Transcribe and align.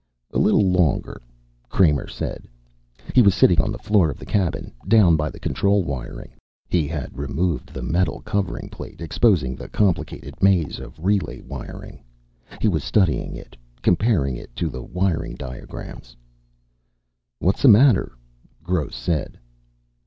"A 0.33 0.39
little 0.39 0.67
longer," 0.67 1.21
Kramer 1.69 2.07
said. 2.07 2.47
He 3.13 3.21
was 3.21 3.35
sitting 3.35 3.61
on 3.61 3.71
the 3.71 3.77
floor 3.77 4.09
of 4.09 4.17
the 4.17 4.25
cabin, 4.25 4.73
down 4.87 5.15
by 5.15 5.29
the 5.29 5.39
control 5.39 5.83
wiring. 5.83 6.33
He 6.67 6.87
had 6.87 7.15
removed 7.15 7.71
the 7.71 7.83
metal 7.83 8.21
covering 8.21 8.67
plate, 8.69 8.99
exposing 8.99 9.55
the 9.55 9.69
complicated 9.69 10.41
maze 10.41 10.79
of 10.79 10.97
relay 11.05 11.41
wiring. 11.41 12.01
He 12.59 12.67
was 12.67 12.83
studying 12.83 13.35
it, 13.35 13.55
comparing 13.83 14.35
it 14.35 14.55
to 14.55 14.69
the 14.69 14.81
wiring 14.81 15.35
diagrams. 15.35 16.15
"What's 17.37 17.61
the 17.61 17.67
matter?" 17.67 18.13
Gross 18.63 18.95
said. 18.95 19.37